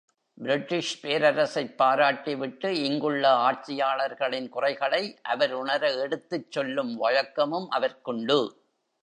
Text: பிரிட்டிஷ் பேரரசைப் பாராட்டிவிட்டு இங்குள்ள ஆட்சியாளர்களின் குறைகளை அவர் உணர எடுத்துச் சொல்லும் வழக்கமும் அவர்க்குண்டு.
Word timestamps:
பிரிட்டிஷ் 0.35 1.05
பேரரசைப் 1.05 1.75
பாராட்டிவிட்டு 1.77 2.65
இங்குள்ள 2.65 3.29
ஆட்சியாளர்களின் 3.29 4.49
குறைகளை 4.49 5.19
அவர் 5.21 5.53
உணர 5.53 5.93
எடுத்துச் 5.93 6.51
சொல்லும் 6.51 6.95
வழக்கமும் 6.95 7.71
அவர்க்குண்டு. 7.71 8.51